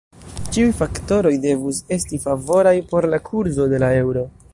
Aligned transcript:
Ĉiuj 0.53 0.69
faktoroj 0.77 1.33
devus 1.43 1.81
esti 1.97 2.21
favoraj 2.25 2.75
por 2.95 3.09
la 3.15 3.21
kurzo 3.29 3.69
de 3.75 3.83
la 3.85 3.93
eŭro. 4.03 4.25